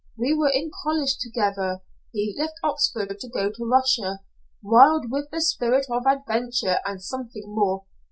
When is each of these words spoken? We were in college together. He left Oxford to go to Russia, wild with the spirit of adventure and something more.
We 0.17 0.33
were 0.33 0.49
in 0.49 0.71
college 0.81 1.19
together. 1.19 1.83
He 2.11 2.35
left 2.35 2.55
Oxford 2.63 3.15
to 3.19 3.29
go 3.29 3.51
to 3.51 3.63
Russia, 3.65 4.21
wild 4.63 5.11
with 5.11 5.29
the 5.29 5.41
spirit 5.41 5.85
of 5.91 6.07
adventure 6.07 6.77
and 6.87 6.99
something 6.99 7.43
more. 7.45 7.85